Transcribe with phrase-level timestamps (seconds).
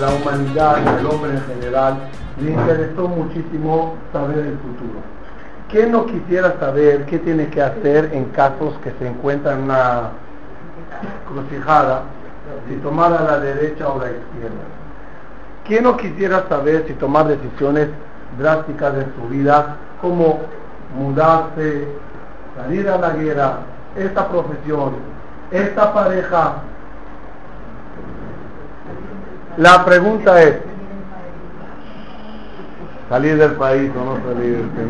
[0.00, 1.98] la humanidad y al hombre en general
[2.40, 5.00] le interesó muchísimo saber el futuro.
[5.68, 10.10] ¿Quién no quisiera saber qué tiene que hacer en casos que se encuentra en una
[11.28, 12.02] crucijada,
[12.68, 14.64] si tomar a la derecha o la izquierda?
[15.66, 17.88] ¿Quién no quisiera saber si tomar decisiones
[18.38, 20.40] drásticas en su vida, como
[20.96, 21.88] mudarse,
[22.56, 23.58] salir a la guerra,
[23.96, 24.94] esta profesión,
[25.50, 26.54] esta pareja,
[29.58, 30.54] la pregunta es,
[33.08, 34.88] salir del país o no salir del país.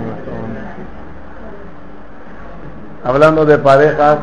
[3.02, 4.18] Hablando de parejas,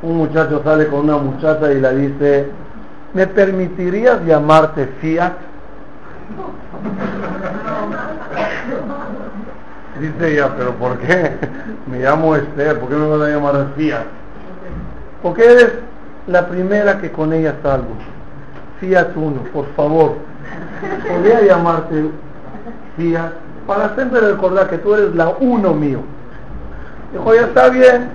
[0.00, 2.50] un muchacho sale con una muchacha y le dice,
[3.12, 5.32] ¿me permitirías llamarte Fiat?
[10.00, 11.36] Dice ella, pero ¿por qué?
[11.86, 14.04] Me llamo Esther, ¿por qué me vas a llamar Fiat?
[15.22, 15.72] Porque eres
[16.26, 17.94] la primera que con ella salgo.
[18.80, 20.16] Fiat 1, por favor.
[21.08, 22.10] Podría llamarte
[22.96, 23.32] Fiat
[23.66, 26.00] para siempre recordar que tú eres la uno mío.
[27.12, 28.10] Dijo, ya está bien.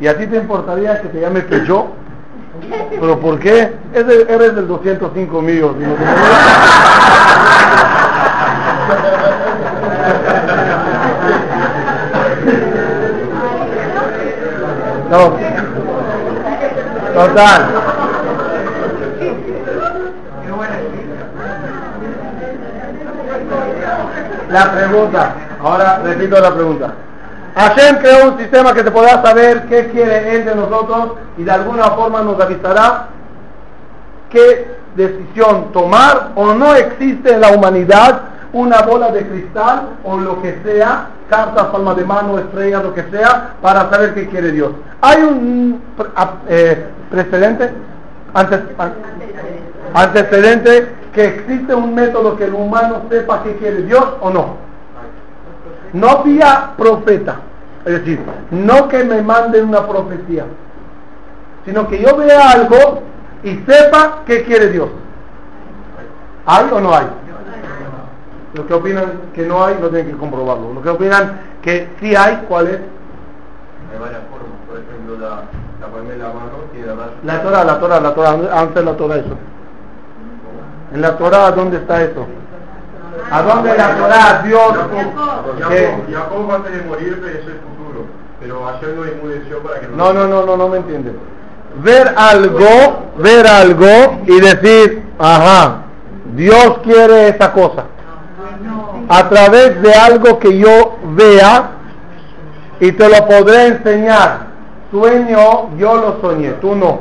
[0.00, 1.88] ¿Y a ti te importaría que te llame yo?
[2.90, 3.72] ¿Pero por qué?
[3.94, 5.74] Eres del 205 mío.
[15.10, 15.40] No.
[17.20, 17.66] Total.
[24.48, 26.92] La pregunta, ahora repito la pregunta.
[27.54, 31.50] Hashem creó un sistema que te podrá saber qué quiere Él de nosotros y de
[31.50, 33.08] alguna forma nos avisará
[34.30, 38.22] qué decisión tomar o no existe en la humanidad
[38.54, 43.04] una bola de cristal o lo que sea, cartas, palma de mano, estrellas, lo que
[43.10, 44.72] sea, para saber qué quiere Dios.
[45.02, 45.82] Hay un
[46.48, 47.70] eh, precedente,
[49.92, 54.56] antecedente, que existe un método que el humano sepa qué quiere Dios o no.
[55.92, 57.40] No vía profeta,
[57.84, 58.20] es decir,
[58.52, 60.44] no que me manden una profecía,
[61.64, 63.02] sino que yo vea algo
[63.42, 64.88] y sepa qué quiere Dios.
[66.46, 67.06] ¿Hay o no hay?
[68.54, 70.72] Los que opinan que no hay, no tienen que comprobarlo.
[70.74, 72.78] Los que opinan que sí hay, ¿cuál es?
[73.92, 75.42] Hay varias formas, por ejemplo, la,
[75.80, 79.36] la mano y la La Torah, la Torah, la Torah, antes la Torah eso.
[80.92, 82.26] En la Torah, ¿dónde está eso?
[83.30, 84.74] ¿A dónde la Torah, Dios?
[86.12, 88.06] Jacob antes de morir pensó el futuro,
[88.40, 89.96] pero ayer no enmudeció para que no...
[89.96, 91.14] No, no, no, no, no me entiendes.
[91.82, 95.82] Ver algo, ver algo y decir, ajá,
[96.34, 97.84] Dios quiere esa cosa
[99.08, 101.70] a través de algo que yo vea
[102.78, 104.49] y te lo podré enseñar.
[104.90, 107.00] Sueño, yo lo soñé, tú no.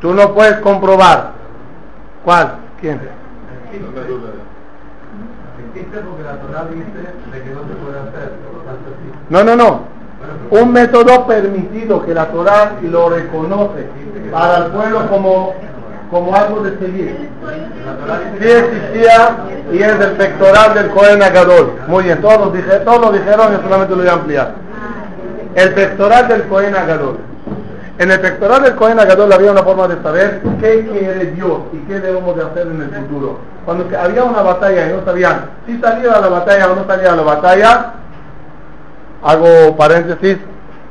[0.00, 1.32] Tú no puedes comprobar.
[2.24, 2.54] ¿Cuál?
[2.80, 3.00] ¿Quién?
[9.30, 9.80] No, no, no.
[10.50, 13.88] Un método permitido que la Torah lo reconoce
[14.30, 15.54] para el pueblo como
[16.10, 17.28] como algo de seguir.
[18.40, 19.36] Sí existía
[19.72, 21.72] y es el pectoral del Cohen Agadol.
[21.88, 24.54] Muy bien, todos, dije, todos lo dijeron y solamente lo voy a ampliar.
[25.54, 27.18] El pectoral del Cohen Agadol.
[27.98, 31.78] En el pectoral del Cohen Agadol había una forma de saber qué quiere Dios y
[31.86, 33.38] qué debemos de hacer en el futuro.
[33.64, 37.12] Cuando había una batalla y no sabían si salía a la batalla o no salía
[37.12, 37.92] a la batalla,
[39.22, 40.38] hago paréntesis,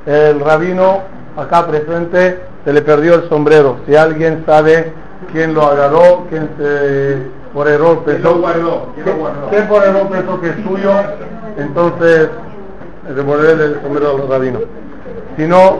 [0.05, 1.01] el rabino
[1.35, 3.77] acá presente se le perdió el sombrero.
[3.85, 4.93] Si alguien sabe
[5.31, 9.49] quién lo agarró, quién se por error pensó, ¿Quién, guardó?
[9.51, 10.91] ¿Quién, por error pensó que es suyo,
[11.57, 12.29] entonces
[13.09, 14.61] devolverle el sombrero a los rabinos.
[15.37, 15.77] Si no,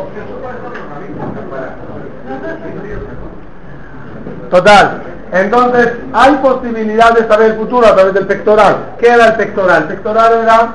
[4.50, 5.02] total.
[5.32, 8.94] Entonces, hay posibilidad de saber el futuro a través del pectoral.
[9.00, 9.84] ¿Qué era el pectoral?
[9.84, 10.74] El pectoral era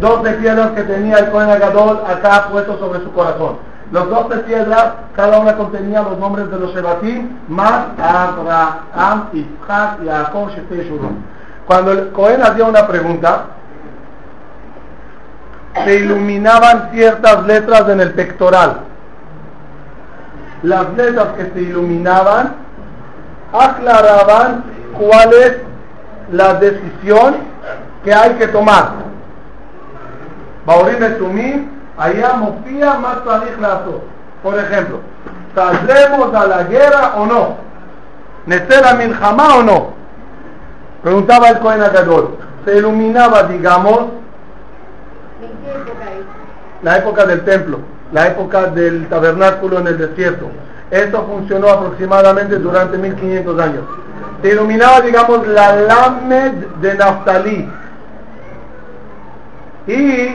[0.00, 3.58] dos de piedras que tenía el Cohen Agadol acá puesto sobre su corazón.
[3.92, 10.50] Los doce piedras, cada una contenía los nombres de los Shebatim, más Abraham, Isaac, Jacob,
[10.50, 10.90] Shete
[11.66, 13.46] Cuando el Cohen hacía una pregunta,
[15.74, 18.80] se iluminaban ciertas letras en el pectoral.
[20.62, 22.54] Las letras que se iluminaban
[23.52, 24.64] aclaraban
[24.98, 25.56] cuál es
[26.32, 27.36] la decisión
[28.04, 28.90] que hay que tomar.
[30.66, 33.18] Baurim Etumim allá mofía más.
[34.42, 35.00] Por ejemplo,
[35.54, 37.56] ¿saldremos a la guerra o no?
[38.46, 39.88] ¿Necera milhamá o no?
[41.02, 42.36] Preguntaba el Cohen Agadol.
[42.64, 44.06] Se iluminaba, digamos,
[46.82, 47.78] la época del templo,
[48.12, 50.50] la época del tabernáculo en el desierto.
[50.90, 53.82] Esto funcionó aproximadamente durante 1500 años.
[54.42, 57.68] Se iluminaba, digamos, la Lamed de Naftalí
[59.86, 60.34] y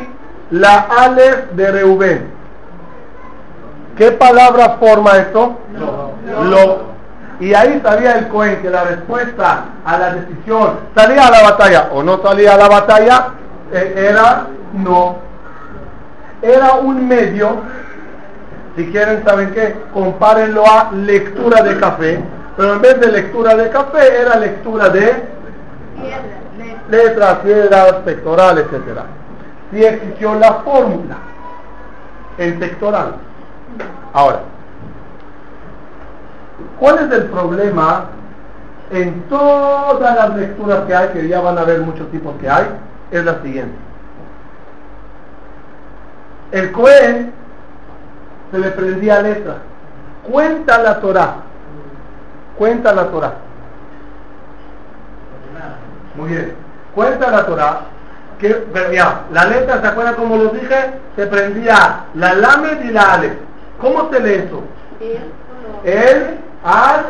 [0.52, 2.28] la Aleph de Reubén.
[3.98, 5.58] ¿Qué palabra forma esto?
[6.44, 6.96] Lo.
[7.40, 11.90] Y ahí sabía el Cohen que la respuesta a la decisión, ¿salía a la batalla
[11.92, 13.28] o no salía a la batalla?
[13.74, 15.25] Eh, era no.
[16.46, 17.58] Era un medio,
[18.76, 19.76] si quieren, ¿saben qué?
[19.92, 22.20] Compárenlo a lectura de café,
[22.56, 25.24] pero en vez de lectura de café era lectura de
[26.92, 29.00] letras, piedras, pectoral, etc.
[29.72, 31.18] Si existió la fórmula
[32.38, 33.16] en pectoral.
[34.14, 34.42] Ahora,
[36.80, 38.06] ¿cuál es el problema
[38.92, 42.68] en todas las lecturas que hay, que ya van a ver muchos tipos que hay?
[43.10, 43.85] Es la siguiente.
[46.52, 47.34] El Cohen
[48.52, 49.56] se le prendía letra.
[50.24, 51.36] Cuenta la Torah.
[52.58, 53.34] Cuenta la Torah.
[56.16, 56.54] Muy bien.
[56.94, 57.82] Cuenta la Torah.
[58.40, 58.66] Que,
[59.32, 60.92] la letra, ¿se acuerdan como lo dije?
[61.16, 63.34] Se prendía la lamed y la ale.
[63.80, 64.64] ¿Cómo se lee eso?
[65.84, 67.06] El, al,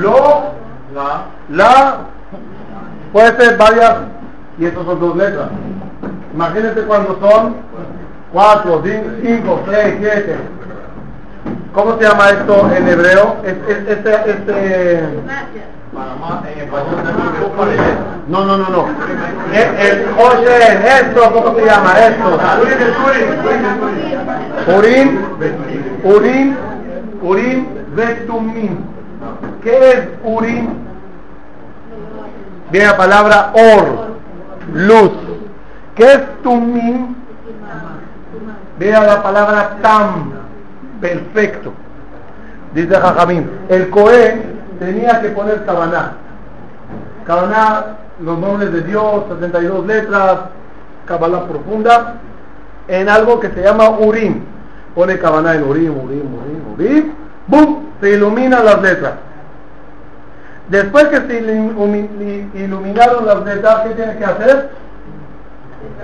[0.00, 0.52] lo,
[0.94, 1.98] la, la.
[3.12, 3.96] Puede ser varias.
[4.58, 5.48] Y esas son dos letras.
[6.34, 7.56] Imagínense cuando son
[8.32, 8.82] 4,
[9.22, 10.36] 5, 6, 7.
[11.72, 13.36] ¿Cómo se llama esto en hebreo?
[13.44, 15.08] Este, este, este...
[18.28, 18.86] No, no, no, no.
[19.52, 22.38] El, el Oshen, esto, ¿cómo se llama esto?
[24.76, 25.18] Urim,
[26.04, 26.56] Urim,
[27.22, 28.76] Urim, Vetumim.
[29.62, 30.68] ¿Qué es Urim?
[32.70, 34.08] Viene la palabra Or,
[34.74, 35.12] luz.
[35.94, 37.14] ¿Qué es Tumim?
[38.78, 40.32] Vea la palabra tam,
[41.00, 41.72] perfecto.
[42.74, 46.12] Dice Jajamín, el Cohen tenía que poner Kabaná.
[47.26, 47.84] Kabaná,
[48.20, 50.38] los nombres de Dios, 72 letras,
[51.06, 52.14] Kabbalah profunda,
[52.86, 54.44] en algo que se llama Urim.
[54.94, 57.12] Pone Kabaná en Urim, Urim, Urim, Urim,
[57.48, 57.84] ¡bum!
[58.00, 59.14] Se iluminan las letras.
[60.68, 61.40] Después que se
[62.54, 64.70] iluminaron las letras, ¿qué tiene que hacer?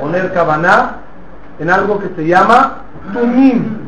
[0.01, 1.04] Poner Kabaná
[1.59, 3.85] en algo que se llama Tumim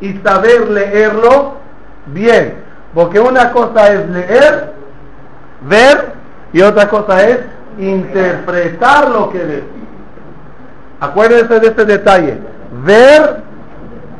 [0.00, 1.54] y saber leerlo
[2.06, 2.54] bien.
[2.94, 4.72] Porque una cosa es leer,
[5.68, 6.12] ver
[6.52, 7.38] y otra cosa es
[7.78, 9.62] interpretar lo que ves.
[11.00, 12.38] Acuérdense de este detalle.
[12.84, 13.42] Ver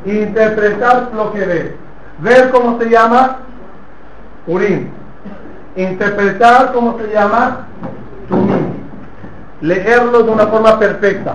[0.05, 1.75] interpretar lo que ves.
[2.19, 3.39] Ver cómo se llama
[4.47, 4.89] Urim.
[5.77, 7.67] Interpretar cómo se llama
[8.29, 8.71] Tumim.
[9.61, 11.35] Leerlo de una forma perfecta.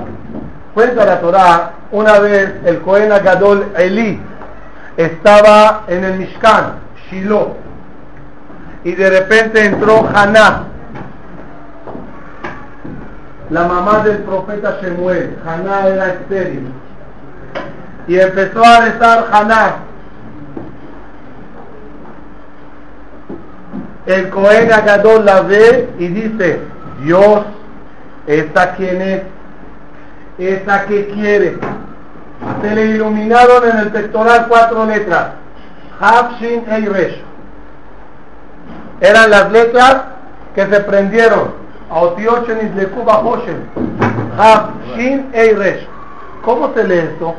[0.75, 4.21] Cuenta la Torah, una vez el Cohen Agadol Eli
[4.97, 6.73] estaba en el Mishkan,
[7.09, 7.55] Shiloh,
[8.83, 10.63] y de repente entró Haná,
[13.49, 15.37] la mamá del profeta Shemuel.
[15.45, 16.67] Haná era estéril.
[18.09, 19.75] Y empezó a rezar Haná.
[24.07, 26.59] El Cohen Agadol la ve y dice,
[27.01, 27.45] Dios,
[28.27, 29.21] ¿esta quién es?
[30.37, 31.57] Esa que quiere.
[32.61, 35.29] Se le iluminaron en el pectoral cuatro letras.
[35.99, 37.21] Hafshin e Resh.
[38.99, 40.03] Eran las letras
[40.53, 41.53] que se prendieron.
[41.89, 43.69] Aotiochen de Cuba Hoshen.
[44.37, 45.87] Hafshin e Resh.
[46.43, 47.35] ¿Cómo se lee esto?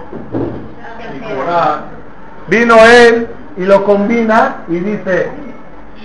[2.48, 5.30] Vino él y lo combina y dice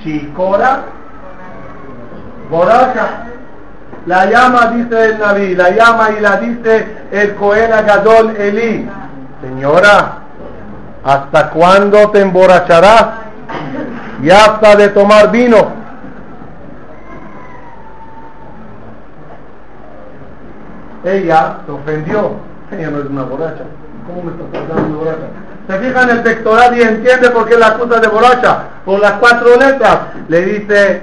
[0.03, 0.83] Shikora
[2.49, 3.30] Borasha
[4.05, 7.71] la llama, dice el Naví, la llama y la dice el Cohen
[8.37, 8.89] Eli.
[9.41, 10.13] Señora,
[11.03, 13.05] ¿hasta cuándo te emborracharás?
[14.23, 15.81] Y hasta de tomar vino.
[21.03, 22.31] Ella se ofendió.
[22.71, 23.63] Ella no es una borracha.
[24.07, 25.27] ¿Cómo me está tratando de borracha?
[25.67, 28.57] Se fija en el pectoral y entiende por qué la acusa de borracha.
[28.85, 29.99] Por las cuatro letras.
[30.27, 31.01] Le dice,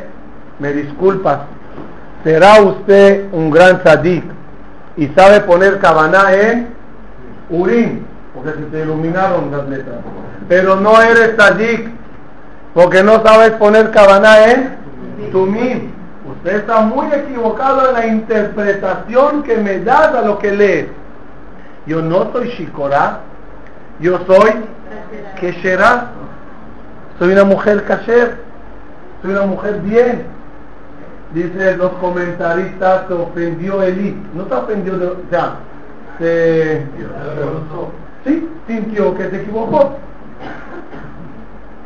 [0.59, 1.39] me disculpas,
[2.25, 4.25] será usted un gran sadik
[4.97, 6.69] y sabe poner cabaná en
[7.51, 9.99] urín, porque se te iluminaron las letras.
[10.49, 11.89] Pero no eres sadik,
[12.75, 14.77] porque no sabes poner cabaná en
[15.31, 15.93] tumim.
[16.29, 20.87] Usted está muy equivocado en la interpretación que me das a lo que lees.
[21.87, 23.21] Yo no soy shikorá,
[24.01, 24.51] yo soy
[25.41, 26.09] kesherá,
[27.19, 28.37] soy una mujer kasher,
[29.23, 30.38] soy una mujer bien
[31.35, 34.17] dice los comentaristas, se ofendió Eli.
[34.35, 35.57] No se ofendió, o sea,
[36.19, 36.87] se,
[38.67, 39.97] sintió que se equivocó.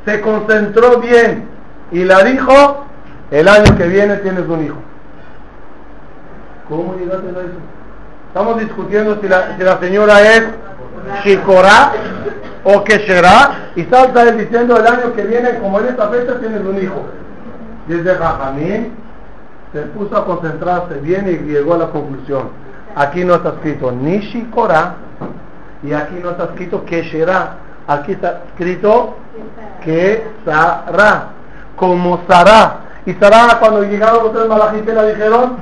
[0.04, 1.48] Se concentró bien
[1.92, 2.86] y la dijo,
[3.30, 4.76] el año que viene tienes un hijo.
[6.68, 7.58] ¿Cómo llegaste a eso?
[8.28, 10.42] Estamos discutiendo si la, si la señora es
[11.24, 11.92] Shikorá
[12.64, 16.38] o que será y salta él diciendo el año que viene, como en esta fecha
[16.40, 17.04] tienes un hijo.
[17.86, 19.01] Desde Jajamín
[19.72, 22.50] se puso a concentrarse bien y llegó a la conclusión.
[22.94, 24.96] Aquí no está escrito ni Shikorá
[25.82, 27.56] y aquí no está escrito será.
[27.86, 29.16] Aquí está escrito
[29.82, 31.30] que Sará,
[31.76, 32.80] como Sará.
[33.06, 35.56] Y Sará cuando llegaron los tres malajites le dijeron,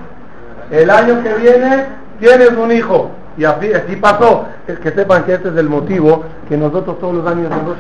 [0.71, 1.87] el año que viene
[2.19, 3.11] tienes un hijo.
[3.39, 4.45] Y así, pasó.
[4.67, 7.79] Es que sepan que este es el motivo que nosotros todos los años en Rosh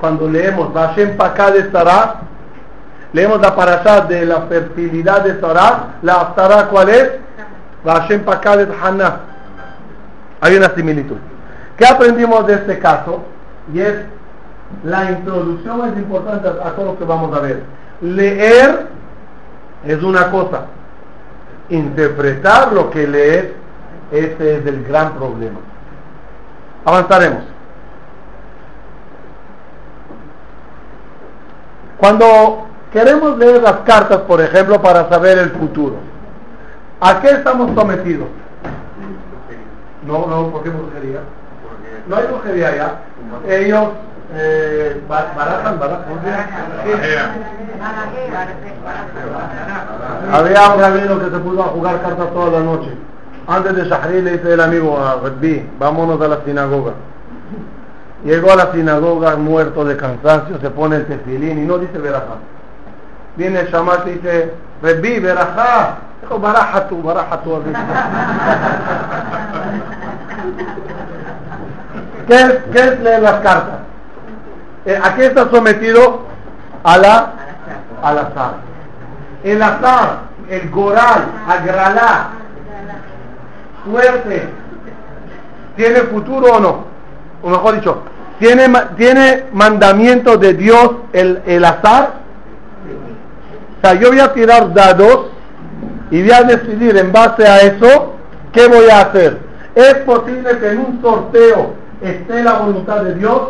[0.00, 2.22] cuando leemos Vashem Paká de Sarah,
[3.12, 7.10] leemos la parasha de la fertilidad de Sarah, la Sarah ¿cuál es?
[7.84, 9.20] Vashem Paká de Hannah.
[10.40, 11.16] Hay una similitud.
[11.76, 13.22] ¿Qué aprendimos de este caso?
[13.72, 13.94] Y es
[14.84, 17.62] la introducción es importante a todo lo que vamos a ver.
[18.00, 18.86] Leer
[19.84, 20.66] es una cosa,
[21.68, 23.46] interpretar lo que lees,
[24.10, 25.58] ese es el gran problema.
[26.84, 27.42] Avanzaremos.
[31.98, 35.96] Cuando queremos leer las cartas, por ejemplo, para saber el futuro,
[37.00, 38.28] ¿a qué estamos sometidos?
[40.06, 41.20] No, no, ¿por qué brujería?
[42.08, 42.94] No hay brujería ya.
[43.48, 43.88] Ellos
[44.34, 46.04] eh, barajan, barajan.
[50.32, 52.90] Había un rabino que se puso a jugar cartas toda la noche.
[53.46, 56.92] Antes de Shahri le dice el amigo a Redbi, vámonos a la sinagoga.
[58.24, 62.36] Llegó a la sinagoga muerto de cansancio, se pone el tefilín y no dice verajá.
[63.36, 65.98] Viene el shamat y dice, Redbi, verajá.
[66.22, 67.62] Dijo, baraja tú, baraja tú.
[72.26, 73.80] ¿Qué es, ¿Qué es leer las cartas?
[74.86, 76.22] Eh, ¿A qué está sometido?
[76.84, 77.32] A la,
[78.02, 78.54] al azar.
[79.42, 80.18] El azar,
[80.48, 82.28] el goral, agralá,
[83.84, 84.48] suerte,
[85.76, 86.84] ¿tiene futuro o no?
[87.42, 88.02] O mejor dicho,
[88.38, 92.19] ¿tiene, tiene mandamiento de Dios el, el azar?
[93.80, 95.28] O sea, yo voy a tirar dados
[96.10, 98.14] y voy a decidir en base a eso
[98.52, 99.38] qué voy a hacer.
[99.74, 101.72] ¿Es posible que en un sorteo
[102.02, 103.40] esté la voluntad de Dios?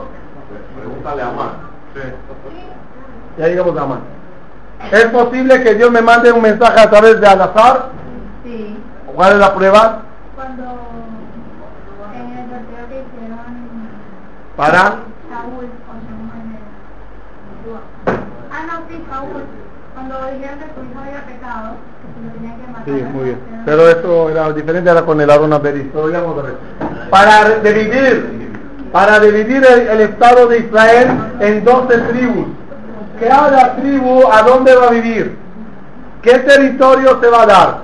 [0.78, 1.50] Pregúntale a Amán.
[3.38, 4.00] Ya llegamos a Amán.
[4.92, 7.88] ¿Es posible que Dios me mande un mensaje a través de al azar?
[8.44, 8.78] Sí.
[9.12, 10.02] ¿Cuál es la prueba?
[10.36, 10.62] Cuando
[12.14, 13.38] en el sorteo que hicieron
[14.56, 14.80] Para.
[14.80, 16.60] Saúl o Samuel.
[18.52, 19.42] Ah, no, sí, Saúl.
[20.00, 22.84] Cuando dijeron que su hijo había pecado, que se lo tenía que matar.
[22.86, 23.38] Sí, muy bien.
[23.66, 25.88] Pero esto era diferente, era con el Arona Beris.
[25.92, 26.54] Pero ya vamos a ver.
[27.10, 28.50] Para dividir,
[28.92, 31.08] para dividir el, el Estado de Israel
[31.40, 32.46] en 12 tribus.
[33.20, 35.36] Cada tribu, ¿a dónde va a vivir?
[36.22, 37.78] ¿Qué territorio se va a dar?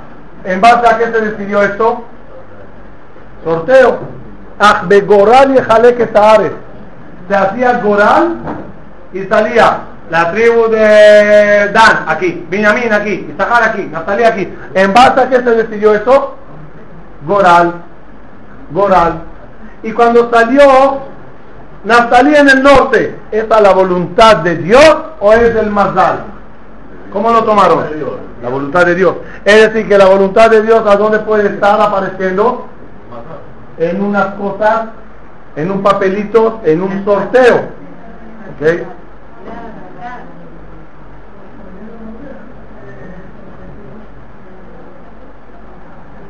[0.45, 2.03] ¿En base a qué se decidió esto?
[3.45, 3.99] Sorteo.
[5.07, 6.15] Goral y Jalek.
[7.29, 8.37] Se hacía Goral
[9.13, 14.55] y salía la tribu de Dan aquí, Binyamin aquí, Isahar aquí, Naftali aquí.
[14.75, 16.35] ¿En base a qué se decidió eso?
[17.27, 17.75] Goral.
[18.71, 19.15] Goral.
[19.83, 21.01] Y cuando salió
[21.85, 26.25] Naftali en el norte, ¿es a la voluntad de Dios o es del Mazdal?
[27.13, 27.85] ¿Cómo lo tomaron?
[28.43, 29.15] La voluntad de Dios.
[29.45, 32.67] Es decir, que la voluntad de Dios, ¿a dónde puede estar apareciendo?
[33.79, 34.87] En unas cosas,
[35.57, 37.57] en un papelito, en un sorteo.
[37.57, 38.87] ¿Ok?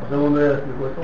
[0.07, 1.03] Un segundo, ya explico esto.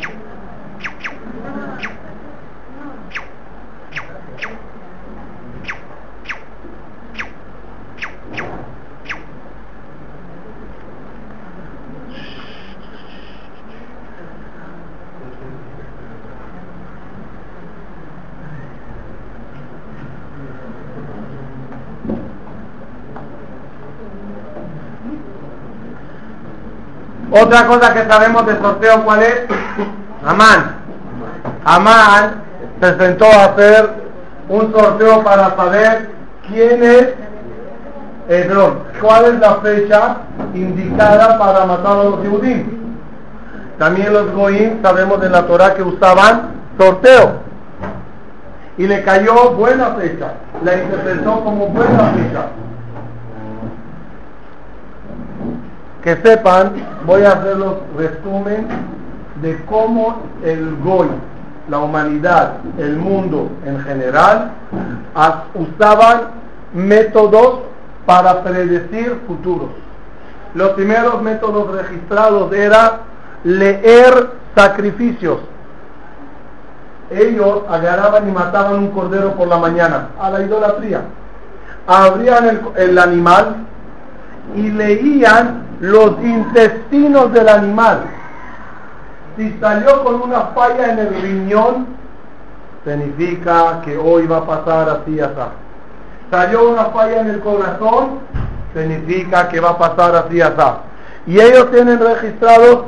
[27.33, 29.41] Otra cosa que sabemos del sorteo, ¿cuál es?
[30.25, 30.77] Amán.
[31.65, 32.43] Amán
[32.81, 33.91] se sentó a hacer
[34.49, 36.11] un sorteo para saber
[36.47, 37.09] quién es,
[38.29, 40.17] perdón, cuál es la fecha
[40.53, 42.67] indicada para matar a los judíos.
[43.79, 47.41] También los goyim sabemos en la Torah que usaban sorteo.
[48.77, 50.35] Y le cayó buena fecha.
[50.65, 52.47] La interpretó como buena fecha.
[56.03, 56.73] Que sepan,
[57.07, 58.67] voy a hacerlos resumen
[59.41, 61.09] de cómo el Goy
[61.69, 64.51] la humanidad, el mundo en general,
[65.55, 66.23] usaban
[66.75, 67.61] métodos
[68.05, 69.69] para predecir futuros.
[70.55, 73.01] Los primeros métodos registrados era
[73.45, 75.39] leer sacrificios.
[77.11, 81.03] Ellos agarraban y mataban un cordero por la mañana a la idolatría.
[81.87, 83.57] Abrían el animal
[84.57, 88.05] y leían los intestinos del animal.
[89.37, 91.87] Si salió con una falla en el riñón,
[92.85, 95.35] significa que hoy va a pasar así, así.
[96.31, 98.21] Salió una falla en el corazón,
[98.73, 100.63] significa que va a pasar así, así.
[101.27, 102.85] Y ellos tienen registrados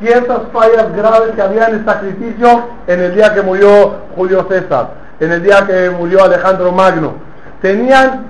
[0.00, 4.88] ciertas fallas graves que había en el sacrificio en el día que murió Julio César,
[5.20, 7.12] en el día que murió Alejandro Magno.
[7.60, 8.24] Tenían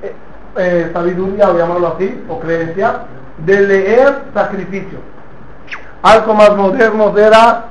[0.00, 0.14] eh,
[0.56, 3.02] eh, sabiduría, o llamarlo así, o creencia,
[3.44, 4.98] de leer sacrificio.
[6.02, 7.64] Algo más moderno era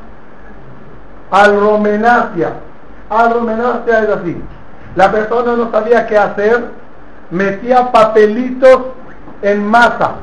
[1.32, 2.54] alromenacia.
[3.10, 4.42] Alromenacia es así.
[4.96, 6.66] La persona no sabía qué hacer,
[7.30, 8.80] metía papelitos
[9.42, 10.16] en masa,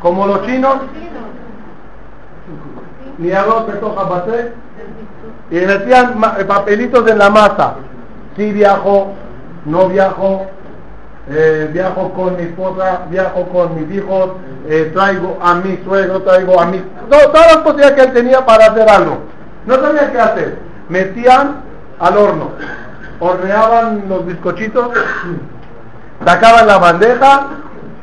[0.00, 0.76] como los chinos,
[3.18, 3.30] ni
[5.50, 7.74] y metían eh, papelitos en la masa.
[8.36, 9.12] Si viajo,
[9.64, 10.46] no viajo,
[11.30, 14.30] eh, viajo con mi esposa, viajo con mis hijos,
[14.68, 16.82] eh, traigo a mi suegro, traigo a mi...
[17.08, 19.18] todas las posibilidades que él tenía para hacer algo.
[19.66, 20.58] No sabía qué hacer.
[20.88, 21.62] Metían
[21.98, 22.50] al horno,
[23.20, 24.90] horneaban los bizcochitos,
[26.24, 27.48] sacaban la bandeja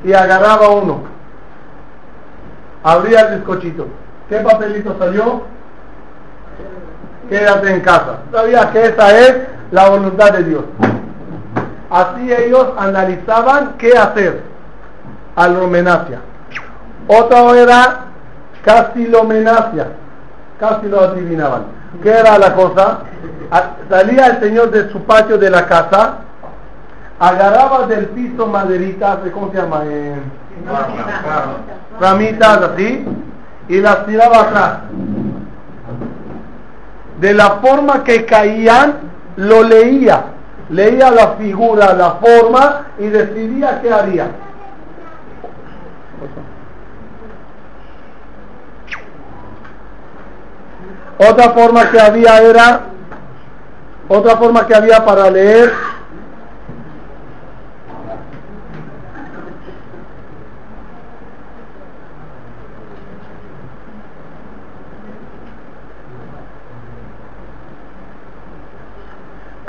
[0.03, 1.03] y agarraba uno.
[2.83, 3.87] Abría el bizcochito.
[4.27, 5.43] ¿Qué papelito salió?
[7.29, 8.21] Quédate en casa.
[8.31, 9.35] Sabía que esa es
[9.69, 10.63] la voluntad de Dios.
[11.91, 14.41] Así ellos analizaban qué hacer.
[15.35, 16.19] Alromenacia.
[17.05, 17.99] Otra era
[18.63, 19.87] casilomenacia.
[20.57, 21.63] Casi lo adivinaban.
[22.01, 22.99] ¿Qué era la cosa?
[23.89, 26.19] Salía el señor de su patio de la casa,
[27.19, 29.81] agarraba del piso maderitas, ¿cómo se llama?
[29.83, 30.15] Eh,
[31.99, 33.05] ramitas así,
[33.67, 34.77] y las tiraba atrás.
[37.19, 38.99] De la forma que caían,
[39.35, 40.23] lo leía
[40.71, 44.27] leía la figura, la forma y decidía qué haría.
[51.17, 52.81] Otra forma que había era,
[54.07, 55.71] otra forma que había para leer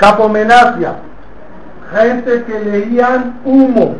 [0.03, 0.95] Capomenacia,
[1.95, 3.95] gente que leían humo,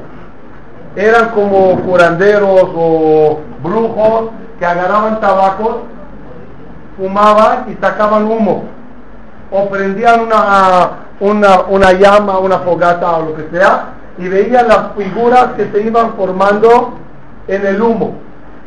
[0.97, 5.75] eran como curanderos o brujos que agarraban tabacos,
[6.97, 8.65] fumaban y sacaban humo,
[9.49, 10.89] o prendían una,
[11.21, 15.83] una, una llama, una fogata o lo que sea, y veían las figuras que se
[15.83, 16.95] iban formando
[17.47, 18.15] en el humo,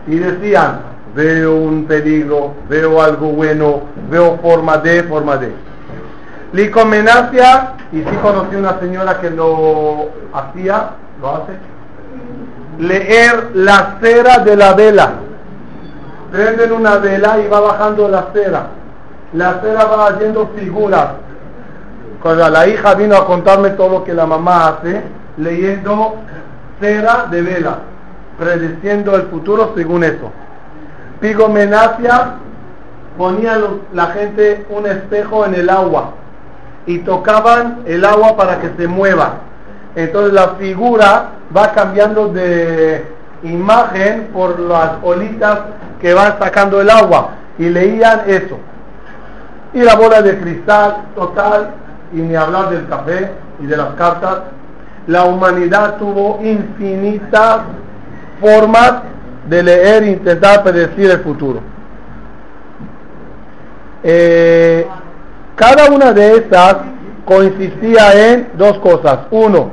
[0.07, 0.79] y decían,
[1.15, 5.76] veo un peligro, veo algo bueno, veo forma de, forma de.
[6.57, 11.53] Licomenacia, y sí conocí una señora que lo hacía, lo hace,
[12.79, 15.11] leer la cera de la vela.
[16.33, 18.69] Prenden una vela y va bajando la cera.
[19.35, 21.09] La cera va haciendo figuras.
[22.23, 25.03] Cuando la hija vino a contarme todo lo que la mamá hace,
[25.37, 26.15] leyendo
[26.81, 27.79] cera de vela,
[28.39, 30.33] prediciendo el futuro según eso.
[31.21, 32.37] Pigomenacia,
[33.19, 33.61] ponía
[33.93, 36.13] la gente un espejo en el agua
[36.87, 39.35] y tocaban el agua para que se mueva.
[39.95, 43.05] Entonces la figura va cambiando de
[43.43, 45.61] imagen por las olitas
[46.01, 48.59] que van sacando el agua y leían eso.
[49.73, 51.71] Y la bola de cristal total,
[52.13, 54.39] y ni hablar del café y de las cartas,
[55.07, 57.61] la humanidad tuvo infinitas
[58.41, 59.03] formas
[59.49, 61.61] de leer e intentar predecir el futuro.
[64.03, 64.87] Eh,
[65.57, 66.77] cada una de estas
[67.25, 69.21] consistía en dos cosas.
[69.31, 69.71] Uno,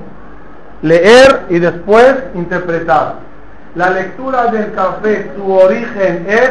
[0.82, 3.16] leer y después interpretar.
[3.76, 6.50] La lectura del café, su origen es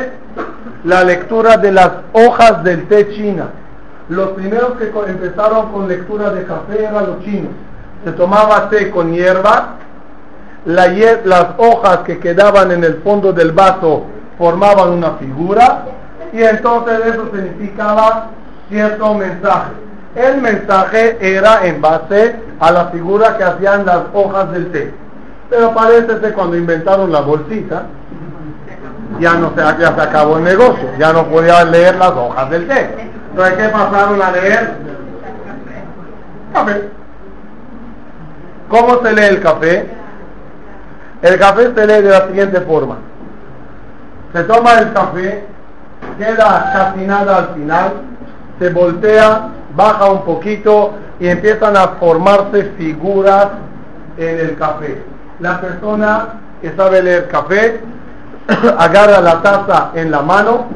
[0.84, 3.48] la lectura de las hojas del té china.
[4.08, 7.52] Los primeros que empezaron con lectura de café eran los chinos.
[8.04, 9.76] Se tomaba té con hierba,
[10.64, 14.04] las hojas que quedaban en el fondo del vaso
[14.38, 15.84] formaban una figura
[16.32, 18.30] y entonces eso significaba
[18.72, 19.72] cierto mensaje.
[20.14, 24.92] El mensaje era en base a la figura que hacían las hojas del té.
[25.50, 27.84] Pero parece que cuando inventaron la bolsita,
[29.20, 32.66] ya no se, ya se acabó el negocio, ya no podía leer las hojas del
[32.66, 33.10] té.
[33.30, 34.72] Entonces, ¿qué pasaron a leer?
[36.52, 36.88] Café.
[38.68, 39.86] ¿Cómo se lee el café?
[41.20, 42.96] El café se lee de la siguiente forma.
[44.32, 45.44] Se toma el café,
[46.18, 47.92] queda chacinada al final,
[48.62, 53.48] se voltea, baja un poquito y empiezan a formarse figuras
[54.16, 55.02] en el café.
[55.40, 56.28] La persona
[56.60, 57.80] que sabe leer café
[58.78, 60.66] agarra la taza en la mano,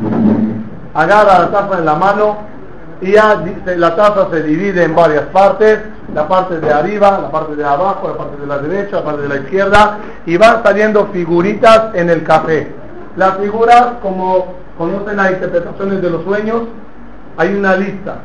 [0.94, 2.38] agarra la taza en la mano
[3.01, 5.79] y ya la taza se divide en varias partes,
[6.12, 9.22] la parte de arriba, la parte de abajo, la parte de la derecha, la parte
[9.22, 12.72] de la izquierda y van saliendo figuritas en el café.
[13.16, 16.62] Las figuras, como conocen las interpretaciones de los sueños,
[17.37, 18.16] hay una lista.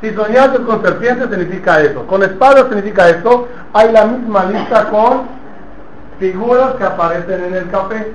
[0.00, 5.22] Si soñaste con serpientes significa eso, con espadas significa eso, hay la misma lista con
[6.20, 8.12] figuras que aparecen en el café.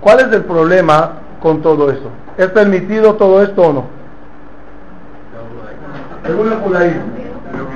[0.00, 2.10] ¿Cuál es el problema con todo eso?
[2.36, 3.84] ¿Es permitido todo esto o no?
[6.26, 7.02] Según el judaísmo.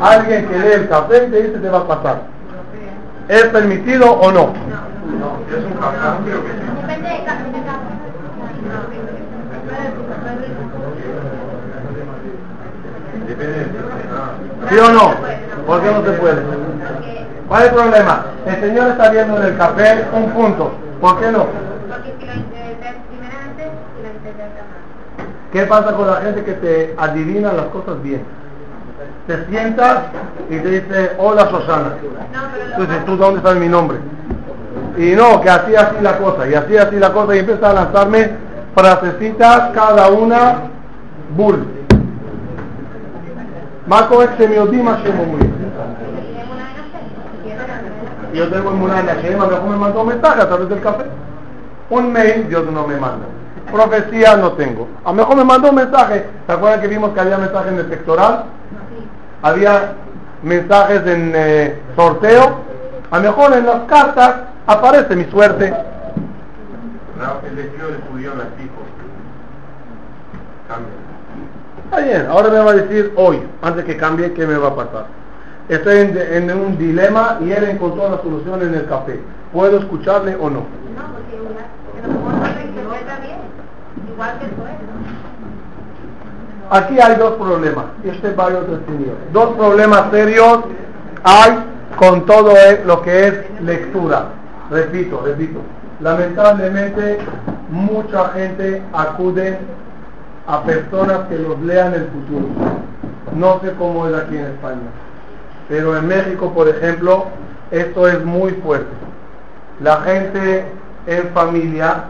[0.00, 2.22] Alguien que lee el café te dice te va a pasar.
[3.28, 4.52] ¿Es permitido o no?
[5.18, 6.59] No, es un café, creo que sí.
[6.83, 7.78] Depende de cada de cada-
[10.09, 10.52] Depende de...
[13.28, 13.28] Ah.
[13.38, 15.14] ¿Sí o no?
[15.66, 16.42] ¿Por qué no se puede?
[17.48, 18.27] ¿Cuál es el problema?
[18.46, 20.72] El señor está viendo en el café un punto.
[21.01, 21.46] ¿Por qué no?
[25.53, 28.22] ¿Qué pasa con la gente que te adivina las cosas bien?
[29.27, 29.98] Te sientas
[30.51, 31.92] y te dice, hola Susana.
[32.72, 33.98] Entonces, ¿tú dónde está mi nombre?
[34.98, 37.74] Y no, que así así la cosa, y así así la cosa, y empieza a
[37.74, 38.31] lanzarme
[38.74, 40.57] frasecitas, cada una
[41.37, 41.78] bull.
[43.88, 45.51] Marco ex semiodima shemomri.
[48.35, 51.05] Yo tengo en Munana Shema, mejor me mandó un mensaje a través del café.
[51.88, 53.27] Un mail, Dios no me manda.
[53.72, 54.87] Profecía no tengo.
[55.05, 56.27] A lo mejor me mandó un mensaje.
[56.46, 58.44] ¿Se acuerdan que vimos que había mensajes en el pectoral?
[59.40, 59.94] Había
[60.42, 62.59] mensajes en eh, sorteo.
[63.11, 64.35] A lo mejor en las cartas
[64.66, 65.74] aparece mi suerte.
[70.68, 71.08] Cambia.
[71.90, 74.77] Está bien, ahora me va a decir hoy, antes que cambie, qué me va a
[74.77, 75.07] pasar.
[75.70, 79.18] Estoy en, en un dilema y él encontró la solución en el café.
[79.55, 80.59] ¿Puedo escucharle o no?
[80.61, 80.64] No,
[81.14, 83.38] porque igual, a lo mejor no lo interpreta bien,
[84.12, 84.79] igual que tú eres.
[86.70, 87.85] Aquí hay dos problemas.
[88.05, 89.16] Y este va otro señor.
[89.33, 90.59] Dos problemas serios
[91.24, 91.64] hay
[91.96, 94.27] con todo e- lo que es lectura.
[94.70, 95.61] Repito, repito.
[96.01, 97.18] Lamentablemente
[97.70, 99.59] mucha gente acude
[100.49, 102.47] a personas que los lean el futuro.
[103.37, 104.89] No sé cómo es aquí en España.
[105.69, 107.27] Pero en México, por ejemplo,
[107.71, 108.89] esto es muy fuerte.
[109.81, 110.65] La gente
[111.07, 112.05] en familia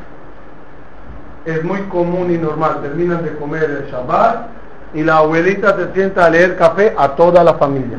[1.45, 2.79] es muy común y normal.
[2.81, 4.47] Terminan de comer el Shabbat
[4.95, 7.99] y la abuelita se sienta a leer café a toda la familia.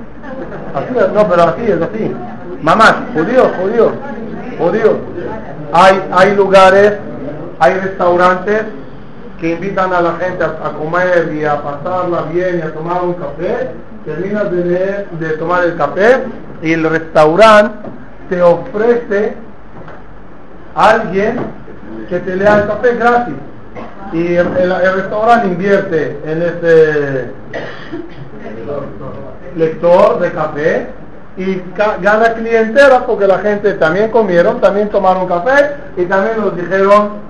[0.73, 2.15] Así es, no, pero así es, así.
[2.62, 3.91] Mamás, judíos, judíos,
[4.58, 4.95] judíos.
[5.73, 6.93] Hay, hay lugares,
[7.60, 8.63] hay restaurantes
[9.39, 13.13] que invitan a la gente a, comer y a pasarla bien y a tomar un
[13.13, 13.71] café.
[14.06, 16.23] Terminas de, de tomar el café
[16.62, 17.89] y el restaurante
[18.30, 19.34] te ofrece
[20.75, 21.38] a alguien
[22.10, 23.36] que te lea el café gratis.
[24.12, 27.32] Y el, restaurante invierte en ese
[29.56, 30.88] lector de café
[31.38, 31.62] y
[32.02, 37.30] gana clientela porque la gente también comieron, también tomaron café y también nos dijeron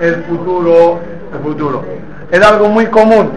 [0.00, 1.00] el futuro,
[1.32, 1.84] el futuro.
[2.30, 3.30] Es algo muy común.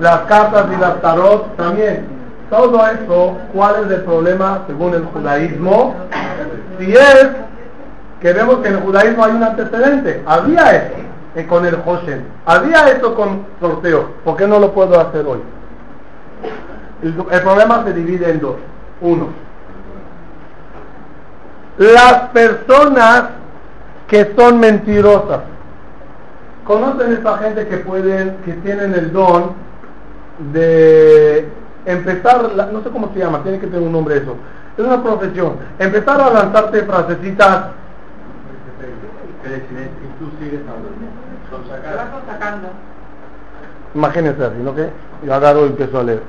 [0.00, 2.06] Las cartas y las tarot también.
[2.50, 5.94] Todo eso, ¿cuál es el problema según el judaísmo?
[6.78, 7.28] Si es
[8.20, 10.22] que vemos que en el judaísmo hay un antecedente.
[10.26, 10.94] Había eso
[11.34, 12.24] eh, con el Hoshen.
[12.44, 14.10] Había eso con sorteo.
[14.24, 15.40] ¿Por qué no lo puedo hacer hoy?
[17.02, 18.56] El problema se divide en dos.
[19.00, 19.28] Uno,
[21.78, 23.24] las personas
[24.08, 25.40] que son mentirosas.
[26.66, 29.52] ¿Conocen esa gente que pueden, que tienen el don
[30.52, 31.48] de
[31.86, 34.36] empezar, no sé cómo se llama, tiene que tener un nombre eso.
[34.76, 35.54] Es una profesión.
[35.78, 37.66] Empezar a lanzarte frasecitas.
[43.94, 44.74] Imagínense así, ¿no?
[44.74, 44.90] que
[45.24, 46.22] Yo agarro y empiezo a leer.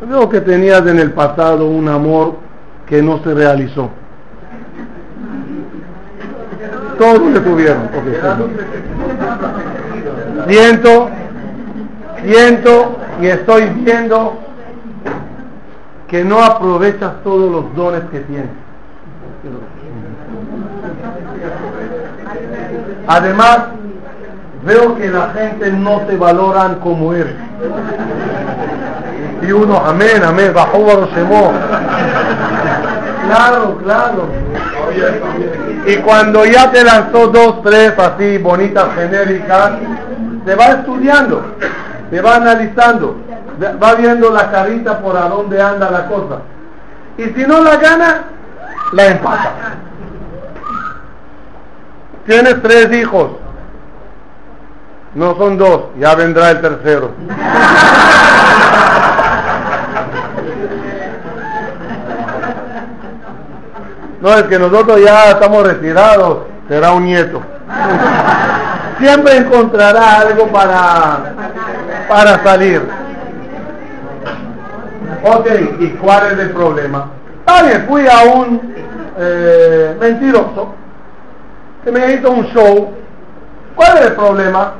[0.00, 2.36] Veo que tenías en el pasado un amor
[2.86, 3.90] que no se realizó.
[6.98, 7.84] Todos que tuvieron.
[7.84, 8.50] ok, sí.
[10.48, 11.10] Siento,
[12.24, 14.38] siento y estoy viendo
[16.08, 18.50] que no aprovechas todos los dones que tienes.
[23.08, 23.58] Además,
[24.64, 27.34] veo que la gente no te valoran como eres.
[29.42, 31.52] Y uno, amén, amén, bajo Barosemo.
[33.26, 34.28] Claro, claro.
[35.86, 39.72] Y cuando ya te lanzó dos, tres así bonitas genéricas,
[40.44, 41.44] te va estudiando,
[42.10, 43.16] te va analizando,
[43.80, 46.38] va viendo la carita por a dónde anda la cosa.
[47.16, 48.22] Y si no la gana,
[48.92, 49.52] la empata.
[52.26, 53.30] Tienes tres hijos.
[55.14, 57.12] No son dos, ya vendrá el tercero.
[64.26, 67.40] No, es que nosotros ya estamos retirados, será un nieto.
[68.98, 71.32] Siempre encontrará algo para,
[72.08, 72.82] para salir.
[75.22, 75.46] Ok,
[75.78, 77.10] ¿y cuál es el problema?
[77.38, 78.74] Está bien, fui a un
[79.16, 80.74] eh, mentiroso
[81.84, 82.94] que me hizo un show.
[83.76, 84.72] ¿Cuál es el problema?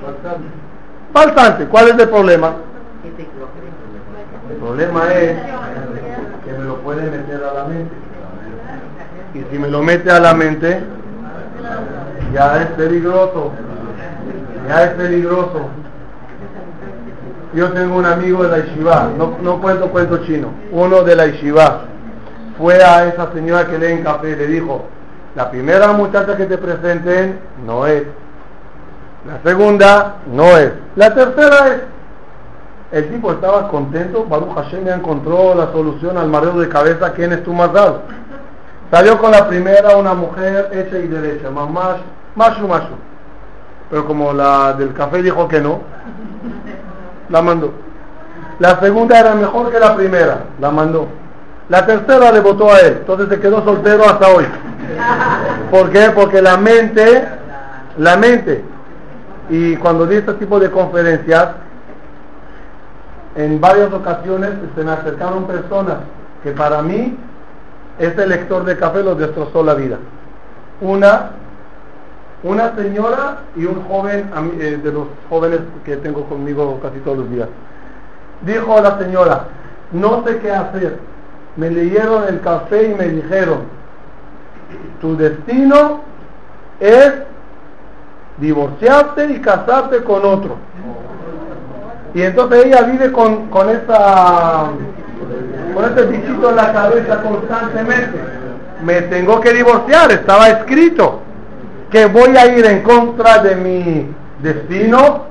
[1.12, 1.66] Faltante.
[1.66, 2.52] ¿Cuál es el problema?
[4.50, 5.36] El problema es
[6.44, 8.05] que me lo puede meter a la mente.
[9.36, 10.80] Y si me lo mete a la mente,
[12.32, 13.52] ya es peligroso.
[14.66, 15.68] Ya es peligroso.
[17.52, 21.82] Yo tengo un amigo de la Ishiva, no, cuento cuento chino, uno de la Ishiva.
[22.58, 24.86] Fue a esa señora que lee en café y le dijo,
[25.34, 28.04] la primera muchacha que te presenten no es.
[29.26, 30.72] La segunda no es.
[30.96, 31.80] La tercera es.
[32.92, 37.32] El tipo estaba contento, Baruch Hashem ya encontró la solución al mareo de cabeza, ¿quién
[37.32, 38.02] es tu dado?
[38.90, 41.68] Salió con la primera una mujer hecha y derecha, más
[42.34, 42.94] mashu, mashu.
[43.90, 45.80] Pero como la del café dijo que no,
[47.28, 47.72] la mandó.
[48.58, 51.08] La segunda era mejor que la primera, la mandó.
[51.68, 54.44] La tercera le votó a él, entonces se quedó soltero hasta hoy.
[55.70, 56.10] ¿Por qué?
[56.14, 57.28] Porque la mente,
[57.98, 58.64] la mente,
[59.50, 61.48] y cuando di este tipo de conferencias,
[63.34, 65.96] en varias ocasiones se me acercaron personas
[66.42, 67.16] que para mí
[67.98, 69.98] este lector de café los destrozó la vida.
[70.80, 71.30] Una,
[72.42, 74.30] una señora y un joven,
[74.60, 77.48] eh, de los jóvenes que tengo conmigo casi todos los días.
[78.42, 79.44] Dijo la señora,
[79.92, 80.98] no sé qué hacer.
[81.56, 83.60] Me leyeron el café y me dijeron,
[85.00, 86.00] tu destino
[86.80, 87.14] es
[88.38, 90.56] divorciarte y casarte con otro.
[92.12, 94.70] Y entonces ella vive con, con esa
[95.76, 98.18] con ese bichito en la cabeza constantemente.
[98.82, 101.20] Me tengo que divorciar, estaba escrito
[101.90, 104.08] que voy a ir en contra de mi
[104.40, 105.24] destino.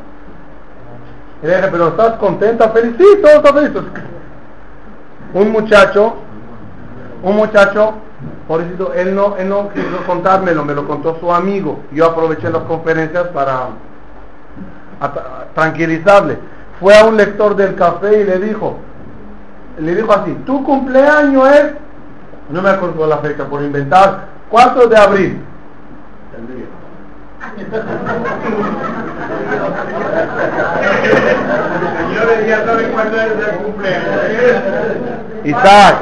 [1.41, 3.71] Y le dije, pero estás contenta, feliz, sí, está feliz.
[5.33, 6.13] Un muchacho,
[7.23, 7.93] un muchacho,
[8.47, 11.79] por eso él no, él no quiso contármelo, me lo contó su amigo.
[11.91, 13.69] Yo aproveché las conferencias para
[15.55, 16.37] tranquilizarle.
[16.79, 18.77] Fue a un lector del café y le dijo,
[19.77, 21.65] le dijo así, tu cumpleaños es,
[22.49, 25.41] no me acuerdo la fecha por inventar, 4 de abril.
[32.07, 34.09] Señores, ya saben cuándo es el cumpleaños.
[35.43, 35.95] Isaac,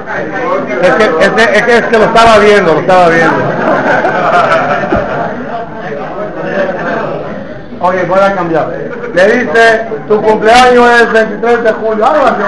[0.82, 3.36] es que, es, que, es, que, es que lo estaba viendo, lo estaba viendo.
[7.82, 8.93] Oye, voy a cambiar.
[9.14, 12.44] Le dice, tu cumpleaños es el 23 de julio, algo así.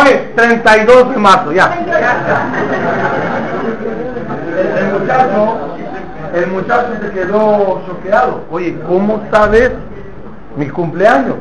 [0.00, 1.76] Oye, 32 de marzo, ya.
[4.78, 5.58] El muchacho,
[6.32, 8.40] el muchacho se quedó choqueado.
[8.50, 9.72] Oye, ¿cómo sabes
[10.56, 11.36] mi cumpleaños?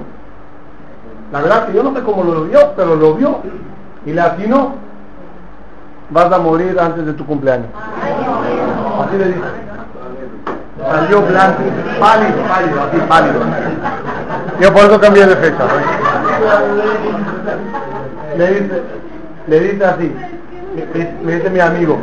[1.32, 3.40] La verdad que yo no sé cómo lo vio, pero lo vio.
[4.06, 4.76] Y le atinó,
[6.10, 7.70] vas a morir antes de tu cumpleaños.
[9.02, 9.40] Así le dice.
[10.82, 11.64] Salió blanco,
[12.00, 13.40] pálido, pálido, así pálido.
[14.60, 15.64] Yo por eso cambié de fecha.
[18.38, 18.82] Le dice,
[19.48, 20.12] le dice así,
[21.24, 21.98] me dice mi amigo,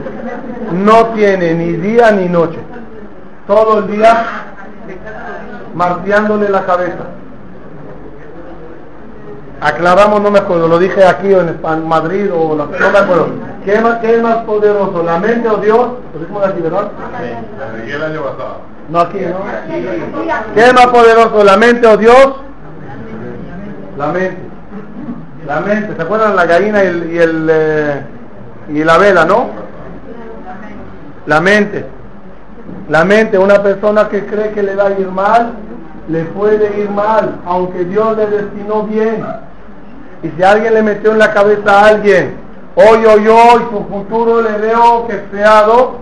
[0.72, 2.58] no tiene ni día ni noche.
[3.46, 4.24] Todo el día
[5.74, 7.04] marteándole la cabeza.
[9.62, 13.28] Aclaramos, no me acuerdo, lo dije aquí o en Madrid o no, me acuerdo.
[13.64, 15.88] ¿Qué, es más poderoso, la mente o Dios?
[16.12, 16.90] Lo dijimos aquí, ¿verdad?
[17.84, 18.56] Sí, el año pasado.
[18.88, 20.54] No aquí, ¿no?
[20.54, 22.34] ¿Qué es más poderoso, la mente o Dios?
[23.96, 24.38] La mente.
[25.46, 25.94] La mente.
[25.94, 28.02] ¿Se acuerdan la gallina y, el, y, el, eh,
[28.68, 29.46] y la vela, no?
[31.26, 31.86] La mente.
[32.88, 35.52] La mente, una persona que cree que le va a ir mal,
[36.08, 39.24] le puede ir mal, aunque Dios le destinó bien.
[40.22, 42.36] Y si alguien le metió en la cabeza a alguien,
[42.76, 45.96] hoy, hoy, hoy, su futuro le veo que creado,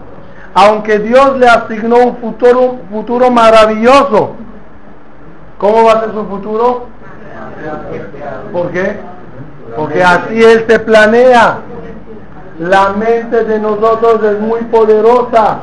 [0.53, 4.33] aunque Dios le asignó un futuro, futuro maravilloso.
[5.57, 6.87] ¿Cómo va a ser su futuro?
[8.53, 8.97] ¿Por qué?
[9.75, 11.59] Porque así Él se planea.
[12.59, 15.61] La mente de nosotros es muy poderosa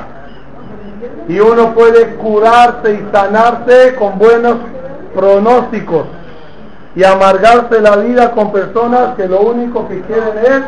[1.28, 4.58] y uno puede curarse y sanarse con buenos
[5.14, 6.08] pronósticos
[6.98, 10.64] y amargarse la vida con personas que lo único que quieren es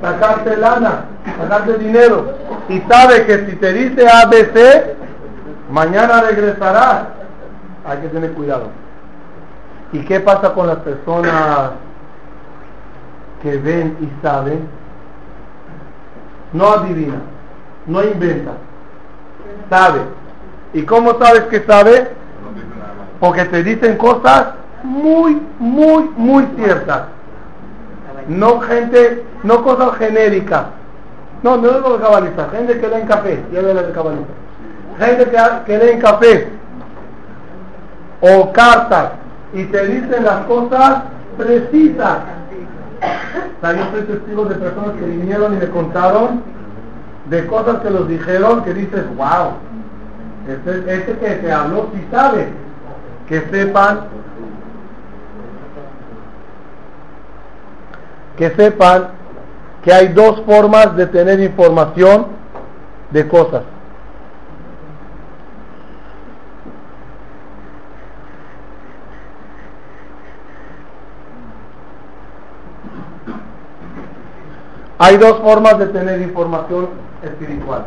[0.00, 1.04] sacarte lana,
[1.38, 2.32] sacarte dinero
[2.70, 4.96] y sabe que si te dice ABC,
[5.70, 7.02] mañana regresarás.
[7.84, 8.68] Hay que tener cuidado.
[9.92, 11.72] ¿Y qué pasa con las personas
[13.42, 14.66] que ven y saben?
[16.54, 17.20] No adivina,
[17.84, 18.52] no inventa,
[19.68, 20.00] sabe.
[20.72, 22.08] ¿Y cómo sabes que sabe?
[23.20, 27.02] Porque te dicen cosas muy, muy, muy ciertas.
[28.28, 30.64] No gente, no cosas genéricas.
[31.42, 34.36] No, no es los cabalistas, gente que lee en café, ya de cabalistas.
[34.98, 36.48] Gente que, que lee en café
[38.20, 39.12] o cartas
[39.52, 41.02] y te dicen las cosas
[41.36, 42.18] precisas.
[43.02, 46.42] O sea, de personas que vinieron y me contaron
[47.28, 49.54] de cosas que los dijeron que dices, wow,
[50.48, 52.48] este, este que te habló sí sabe.
[53.28, 54.00] Que sepan
[58.36, 59.08] que sepan
[59.82, 62.26] que hay dos formas de tener información
[63.10, 63.62] de cosas.
[74.98, 76.90] Hay dos formas de tener información
[77.24, 77.86] espiritual.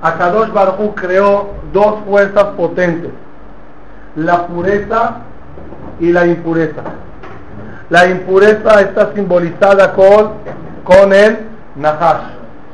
[0.00, 3.10] Akadosh Baruj creó dos fuerzas potentes,
[4.14, 5.16] la pureza
[5.98, 6.82] y la impureza.
[7.90, 10.30] La impureza está simbolizada con,
[10.84, 11.40] con el
[11.74, 12.22] Nahash,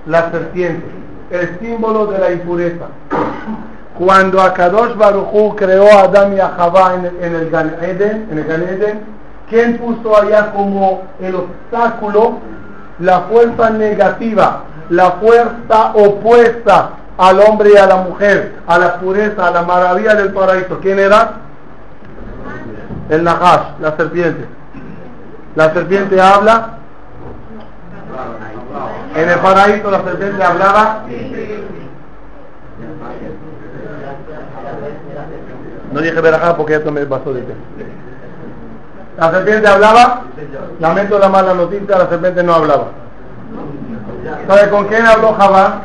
[0.04, 0.84] la serpiente,
[1.30, 2.84] el símbolo de la impureza.
[3.98, 8.38] Cuando Akadosh Baruchu creó a Adán y a Javá en, el, en Gan Eden, en
[8.38, 9.00] el Gan Eden,
[9.48, 12.38] ¿quién puso allá como el obstáculo?
[12.98, 19.46] La fuerza negativa, la fuerza opuesta al hombre y a la mujer, a la pureza,
[19.46, 20.78] a la maravilla del paraíso.
[20.80, 21.32] ¿Quién era?
[23.08, 24.55] El Nahash, la serpiente.
[25.56, 26.74] La serpiente habla.
[29.14, 31.04] En el paraíso la serpiente hablaba.
[35.92, 37.42] No dije verajá porque esto me pasó de
[39.16, 40.22] La serpiente hablaba.
[40.78, 42.88] Lamento la mala noticia, la serpiente no hablaba.
[44.46, 45.82] ¿Sabe con quién habló Jabá?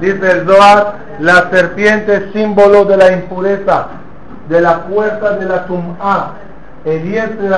[0.00, 3.86] Dice el Zohar, la serpiente símbolo de la impureza,
[4.48, 6.32] de la fuerza de la tum'a,
[6.84, 7.54] el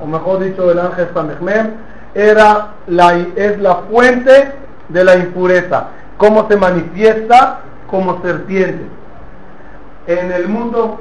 [0.00, 1.70] o mejor dicho el ángel Samechmem,
[2.14, 4.52] era la, es la fuente
[4.88, 5.88] de la impureza.
[6.16, 7.60] ¿Cómo se manifiesta?
[7.90, 8.86] Como serpiente.
[10.06, 11.00] En el mundo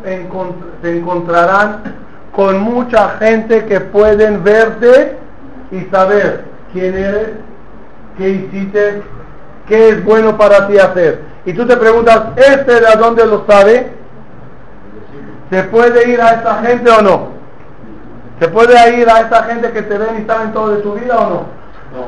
[0.81, 1.81] se encontrarán
[2.35, 5.17] con mucha gente que pueden verte
[5.71, 7.29] y saber quién eres,
[8.17, 9.01] qué hiciste,
[9.67, 11.21] qué es bueno para ti hacer.
[11.45, 13.91] Y tú te preguntas, ¿este de dónde lo sabe?
[15.51, 17.32] ¿Se puede ir a esta gente o no?
[18.39, 21.17] ¿Se puede ir a esa gente que te ven y saben todo de tu vida
[21.17, 21.35] o no?
[21.35, 22.07] No.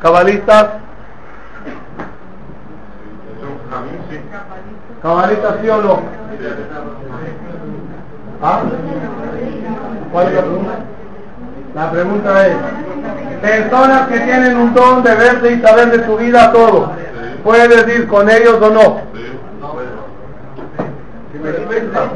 [0.00, 0.66] ¿Cabalistas?
[5.02, 6.00] ¿Cabalistas sí o no?
[8.42, 8.62] ¿Ah?
[10.12, 10.72] ¿Cuál es la pregunta?
[11.74, 12.56] La pregunta es,
[13.40, 16.92] personas que tienen un don de verte y saber de tu vida todo,
[17.44, 19.00] ¿puedes ir con ellos o no?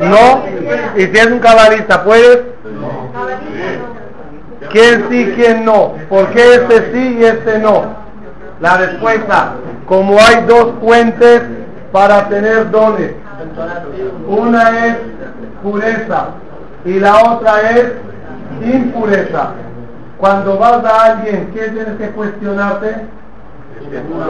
[0.01, 0.43] No,
[0.97, 2.41] y si es un cabalista, ¿puedes?
[4.71, 5.95] ¿Quién sí, quién no?
[6.09, 7.85] ¿Por qué este sí y este no?
[8.61, 9.55] La respuesta,
[9.87, 11.43] como hay dos fuentes
[11.91, 13.13] para tener dones.
[14.27, 14.97] Una es
[15.63, 16.29] pureza
[16.85, 17.93] y la otra es
[18.63, 19.51] impureza.
[20.19, 22.95] Cuando vas a alguien, ¿qué tienes que cuestionarte?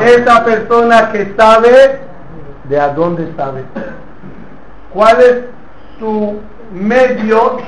[0.05, 2.01] Esa persona que sabe,
[2.64, 3.62] ¿de a dónde sabe?
[4.95, 5.45] ¿Cuál es
[5.99, 6.40] su
[6.72, 7.59] medio,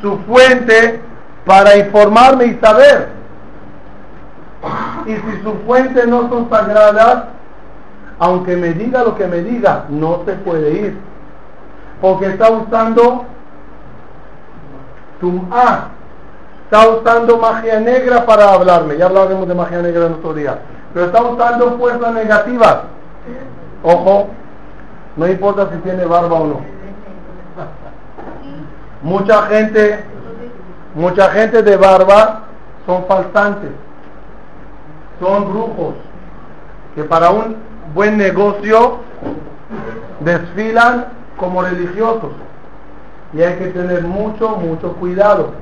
[0.00, 1.00] su fuente
[1.44, 3.08] para informarme y saber?
[5.06, 7.24] Y si su fuente no son sagradas,
[8.18, 10.98] aunque me diga lo que me diga, no se puede ir.
[12.00, 13.26] Porque está usando
[15.50, 15.88] A
[16.72, 18.96] está usando magia negra para hablarme.
[18.96, 20.58] Ya hablaremos de magia negra en otro día.
[20.94, 22.76] Pero está usando fuerzas negativas.
[23.82, 24.28] Ojo,
[25.16, 26.60] no importa si tiene barba o no.
[29.02, 30.04] Mucha gente,
[30.94, 32.42] mucha gente de barba
[32.86, 33.70] son faltantes.
[35.20, 35.94] son brujos
[36.94, 37.56] que para un
[37.94, 38.98] buen negocio
[40.20, 41.06] desfilan
[41.36, 42.30] como religiosos
[43.32, 45.52] y hay que tener mucho, mucho cuidado.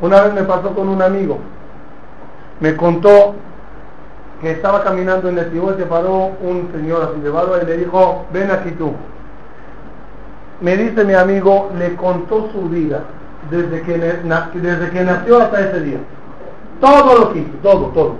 [0.00, 1.38] Una vez me pasó con un amigo,
[2.60, 3.34] me contó
[4.42, 7.76] que estaba caminando en el Tibú se paró un señor así de barba y le
[7.78, 8.92] dijo, ven aquí tú.
[10.60, 13.00] Me dice mi amigo, le contó su vida
[13.50, 15.98] desde que, desde que nació hasta ese día.
[16.80, 18.16] Todo lo que todo, todo.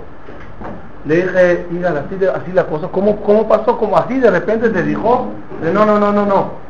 [1.05, 3.77] Le dije, mira, así, así la cosa, ¿cómo, ¿cómo pasó?
[3.77, 5.27] Como así de repente te dijo,
[5.61, 6.63] no, no, no, no, no.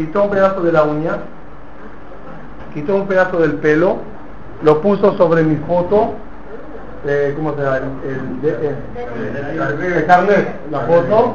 [0.00, 1.18] quitó un pedazo de la uña,
[2.72, 3.98] quitó un pedazo del pelo,
[4.62, 6.14] lo puso sobre mi foto,
[7.06, 7.80] eh, ¿cómo se llama?
[8.04, 8.40] El,
[9.82, 11.34] el, carnet, la foto,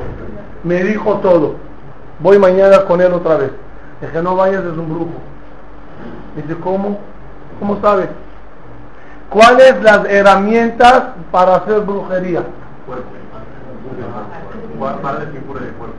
[0.63, 1.55] me dijo todo.
[2.19, 3.51] Voy mañana con él otra vez.
[4.01, 5.11] Dije, no vayas, es un brujo.
[6.35, 6.99] Dice, ¿cómo?
[7.59, 8.09] ¿Cómo sabes?
[9.29, 12.43] ¿Cuáles las herramientas para hacer brujería?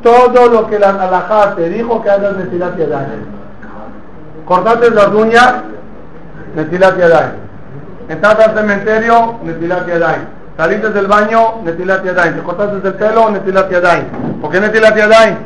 [0.02, 3.24] Todo lo que la alajá dijo que hagas Netilat Yadayim.
[4.44, 5.54] Cortaste las uñas,
[6.56, 7.36] Netilat Yadayim.
[8.08, 10.24] Entraste al cementerio, Netilat Yadayim.
[10.56, 12.36] Saliste del baño, Netilat Yadayim.
[12.36, 14.06] Te cortaste el pelo, Netilat Yadayim.
[14.40, 15.36] ¿Por qué Netilat Yadayim?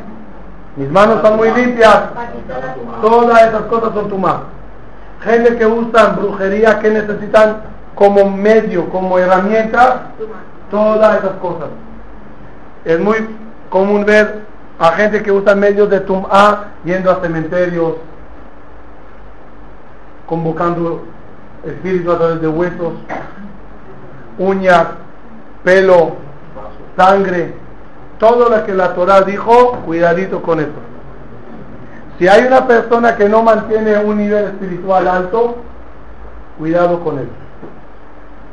[0.77, 2.01] Mis manos están muy limpias.
[3.03, 4.45] Todas esas cosas son tumá.
[5.25, 7.57] Gente que usan brujería, que necesitan
[7.97, 10.13] como medio, como herramienta,
[10.71, 11.69] todas esas cosas.
[12.85, 13.17] Es muy
[13.69, 14.43] común ver
[14.79, 17.97] a gente que usa medios de tum'a yendo a cementerios,
[20.31, 21.03] convocando
[21.67, 22.93] espíritus a través de huesos,
[24.39, 24.87] uñas,
[25.65, 26.13] pelo,
[26.97, 27.53] sangre,
[28.21, 30.71] todo lo que la Torah dijo, cuidadito con eso.
[32.19, 35.57] Si hay una persona que no mantiene un nivel espiritual alto,
[36.59, 37.29] cuidado con él.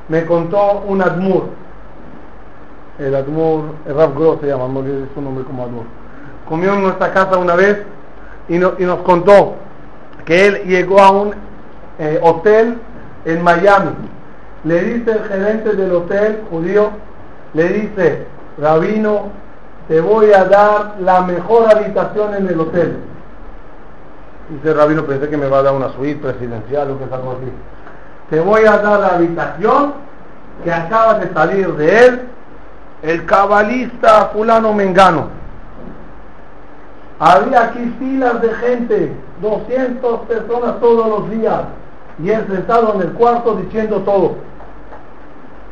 [0.09, 1.49] Me contó un Admur,
[2.97, 5.83] el Admur, el Rav Gross se llama, no es su nombre como Admur.
[6.49, 7.83] Comió en nuestra casa una vez
[8.49, 9.57] y, nos contó
[10.25, 11.46] que él llegó a un
[11.99, 12.77] eh, hotel
[13.25, 13.91] en Miami.
[14.63, 16.89] Le dice el gerente del hotel judío,
[17.53, 18.25] le dice,
[18.57, 19.29] Rabino,
[19.87, 22.97] te voy a dar la mejor habitación en el hotel.
[24.49, 27.51] Dice Rabino, pensé que me va a dar una suite presidencial o que algo así.
[28.29, 29.93] Te voy a dar la habitación
[30.63, 32.21] que acaba de salir de él
[33.03, 35.27] el cabalista fulano mengano.
[37.19, 41.61] Había aquí filas de gente, 200 personas todos los días,
[42.19, 44.35] y él sentado en el cuarto diciendo todo.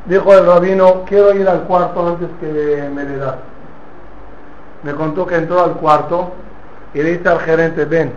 [0.05, 3.19] Dijo el rabino, quiero ir al cuarto antes que me le.
[4.83, 6.31] Me contó que entró al cuarto
[6.93, 8.13] y le dice al gerente, ven.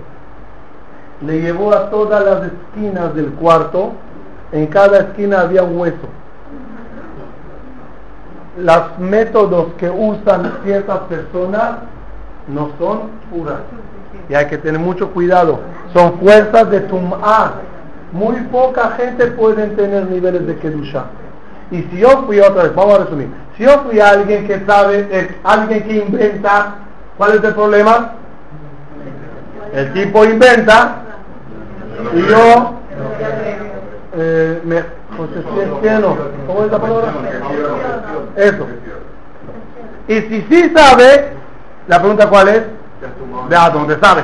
[1.22, 3.92] Le llevó a todas las esquinas del cuarto,
[4.52, 6.08] en cada esquina había un hueso
[8.58, 11.76] los métodos que usan ciertas personas
[12.48, 13.60] no son puras.
[14.28, 15.60] Y hay que tener mucho cuidado.
[15.92, 17.52] Son fuerzas de tum'a.
[18.12, 21.04] Muy poca gente puede tener niveles de kedusha.
[21.70, 23.28] Y si yo fui otra vez, vamos a resumir.
[23.56, 26.76] Si yo fui alguien que sabe, alguien que inventa,
[27.18, 28.12] ¿cuál es el problema?
[29.74, 31.02] El tipo inventa
[32.14, 32.74] y yo
[34.16, 34.82] eh, me,
[36.46, 37.12] ¿cómo es la palabra?
[38.36, 38.66] Eso.
[40.08, 41.32] Y si sí sabe,
[41.86, 42.62] la pregunta cuál es?
[43.48, 44.22] ¿De a dónde sabe?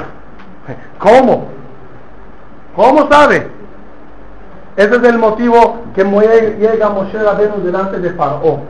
[0.99, 1.49] ¿Cómo?
[2.75, 3.54] ¿Cómo sabe?
[4.77, 8.63] Ese es el motivo que llega Moshe Rabenu delante de Faraón.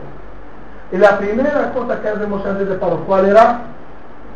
[0.91, 3.61] Y la primera cosa que hace Moshe delante de Faraón, ¿cuál era?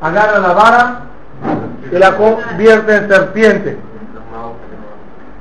[0.02, 1.00] Agarra la vara
[1.92, 3.78] y la convierte en serpiente.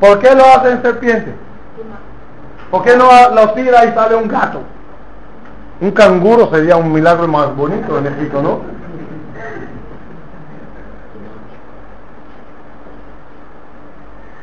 [0.00, 1.34] ¿Por qué lo hace en serpiente?
[2.70, 4.60] ¿Por qué no lo tira y sale un gato?
[5.80, 8.77] Un canguro sería un milagro más bonito en Egipto, ¿no?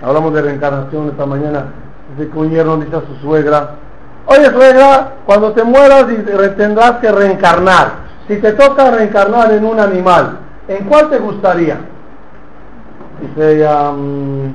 [0.05, 1.65] Hablamos de reencarnación esta mañana.
[2.15, 3.71] Dice que un yerno a su suegra,
[4.27, 6.05] oye suegra, cuando te mueras
[6.55, 8.05] tendrás que reencarnar.
[8.27, 10.37] Si te toca reencarnar en un animal,
[10.67, 11.77] ¿en cuál te gustaría?
[13.19, 14.53] Dice ella, mm,